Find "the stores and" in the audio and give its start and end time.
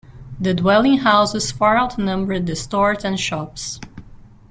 2.47-3.19